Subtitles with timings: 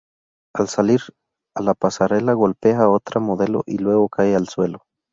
[0.55, 0.99] Al salir
[1.53, 4.87] a la pasarela golpea a otra modelo y luego cae al suelo.